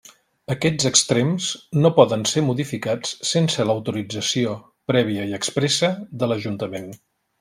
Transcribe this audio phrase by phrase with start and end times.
[0.53, 1.49] Aquests extrems
[1.83, 4.55] no poden ser modificats sense l'autorització
[4.93, 5.93] prèvia i expressa
[6.25, 6.91] de l'Ajuntament.